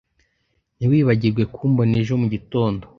Ntiwibagirwe 0.77 1.43
kumbona 1.53 1.93
ejo 2.01 2.13
mugitondo 2.21 2.83